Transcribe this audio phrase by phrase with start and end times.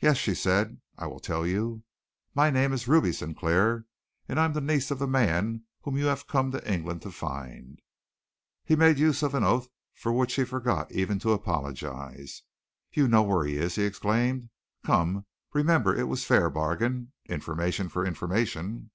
[0.00, 1.82] "Yes," she said, "I will tell you.
[2.34, 3.84] My name is Ruby Sinclair,
[4.26, 7.10] and I am the niece of the man whom you have come to England to
[7.10, 7.82] find."
[8.64, 12.42] He made use of an oath for which he forgot even to apologize.
[12.94, 14.48] "You know where he is!" he exclaimed.
[14.82, 17.12] "Come, remember it was a fair bargain.
[17.28, 18.92] Information for information!"